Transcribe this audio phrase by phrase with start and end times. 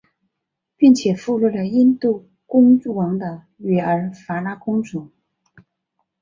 [0.77, 5.11] 并且俘获了印度公王的女儿法拉公主。